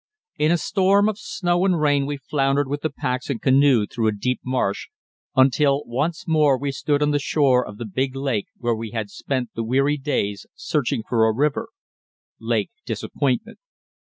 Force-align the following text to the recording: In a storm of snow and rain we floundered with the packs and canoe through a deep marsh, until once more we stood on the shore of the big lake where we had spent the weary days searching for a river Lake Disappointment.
In 0.39 0.51
a 0.51 0.57
storm 0.57 1.07
of 1.07 1.19
snow 1.19 1.63
and 1.63 1.79
rain 1.79 2.07
we 2.07 2.17
floundered 2.17 2.67
with 2.67 2.81
the 2.81 2.89
packs 2.89 3.29
and 3.29 3.39
canoe 3.39 3.85
through 3.85 4.07
a 4.07 4.11
deep 4.11 4.39
marsh, 4.43 4.87
until 5.35 5.83
once 5.85 6.27
more 6.27 6.57
we 6.57 6.71
stood 6.71 7.03
on 7.03 7.11
the 7.11 7.19
shore 7.19 7.63
of 7.63 7.77
the 7.77 7.85
big 7.85 8.15
lake 8.15 8.47
where 8.57 8.73
we 8.75 8.89
had 8.89 9.11
spent 9.11 9.51
the 9.53 9.63
weary 9.63 9.97
days 9.97 10.47
searching 10.55 11.03
for 11.07 11.27
a 11.27 11.31
river 11.31 11.69
Lake 12.39 12.71
Disappointment. 12.83 13.59